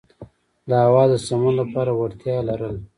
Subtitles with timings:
[0.69, 2.79] د هوا د سمون لپاره وړتیا یې لرله.